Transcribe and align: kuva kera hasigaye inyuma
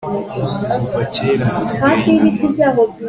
kuva 0.79 1.01
kera 1.13 1.45
hasigaye 1.53 2.05
inyuma 2.27 2.63